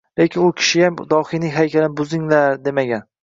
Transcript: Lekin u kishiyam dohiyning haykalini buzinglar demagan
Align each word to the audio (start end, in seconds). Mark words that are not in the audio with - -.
Lekin 0.19 0.45
u 0.45 0.53
kishiyam 0.61 0.95
dohiyning 1.11 1.53
haykalini 1.59 1.93
buzinglar 2.01 2.59
demagan 2.65 3.07